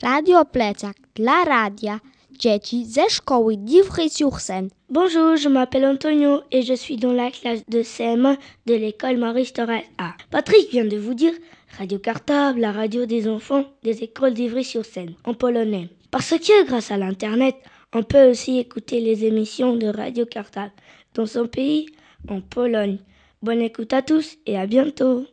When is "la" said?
1.18-1.42, 7.12-7.32, 12.60-12.70